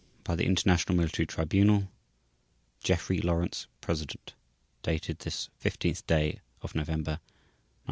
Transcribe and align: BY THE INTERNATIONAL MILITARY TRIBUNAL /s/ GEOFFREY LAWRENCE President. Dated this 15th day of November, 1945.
BY 0.23 0.35
THE 0.37 0.45
INTERNATIONAL 0.45 0.97
MILITARY 0.97 1.25
TRIBUNAL 1.27 1.81
/s/ 1.81 1.87
GEOFFREY 2.83 3.21
LAWRENCE 3.21 3.67
President. 3.81 4.33
Dated 4.81 5.19
this 5.19 5.51
15th 5.63 6.07
day 6.07 6.39
of 6.63 6.73
November, 6.73 7.11
1945. 7.21 7.21